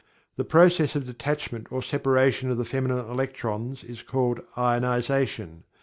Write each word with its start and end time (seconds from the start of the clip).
The 0.35 0.43
process 0.43 0.95
of 0.95 1.05
detachment 1.05 1.71
or 1.71 1.83
separation 1.83 2.49
of 2.49 2.57
the 2.57 2.65
Feminine 2.65 3.05
electrons 3.07 3.83
is 3.83 4.01
called 4.01 4.39
"ionization." 4.57 5.61